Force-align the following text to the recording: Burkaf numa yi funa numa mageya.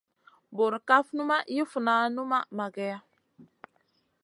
Burkaf 0.55 1.05
numa 1.17 1.37
yi 1.55 1.63
funa 1.71 1.93
numa 2.15 2.39
mageya. 2.57 2.97